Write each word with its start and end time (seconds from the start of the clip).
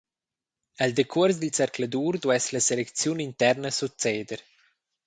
El 0.85 0.95
decuors 0.99 1.39
dil 1.43 1.53
zercladur 1.59 2.13
duess 2.25 2.45
la 2.57 2.65
selecziun 2.71 3.23
interna 3.31 3.77
succeder. 3.81 4.43